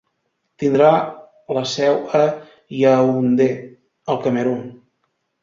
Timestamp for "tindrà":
0.61-0.87